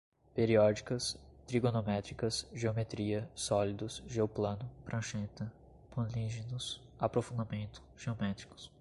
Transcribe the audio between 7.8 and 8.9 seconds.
geométricos